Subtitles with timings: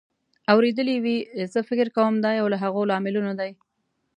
[0.53, 1.17] اورېدلې وې.
[1.51, 3.51] زه فکر کوم دا یو له هغو لاملونو دی